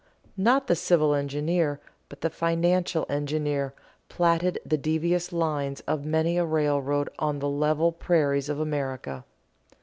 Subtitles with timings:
[0.37, 3.75] Not the civil engineer, but the financial engineer
[4.09, 9.25] platted the devious lines of many a railroad on the level prairies of America.